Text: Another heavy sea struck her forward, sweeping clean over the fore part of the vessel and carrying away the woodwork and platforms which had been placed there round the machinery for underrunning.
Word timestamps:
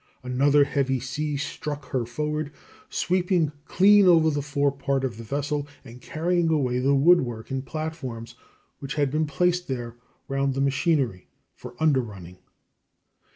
Another 0.23 0.63
heavy 0.63 0.99
sea 0.99 1.37
struck 1.37 1.89
her 1.89 2.07
forward, 2.07 2.51
sweeping 2.89 3.51
clean 3.65 4.07
over 4.07 4.31
the 4.31 4.41
fore 4.41 4.71
part 4.71 5.03
of 5.03 5.17
the 5.17 5.23
vessel 5.23 5.67
and 5.85 6.01
carrying 6.01 6.49
away 6.49 6.79
the 6.79 6.95
woodwork 6.95 7.51
and 7.51 7.63
platforms 7.63 8.33
which 8.79 8.95
had 8.95 9.11
been 9.11 9.27
placed 9.27 9.67
there 9.67 9.95
round 10.27 10.55
the 10.55 10.59
machinery 10.59 11.27
for 11.53 11.73
underrunning. 11.79 12.39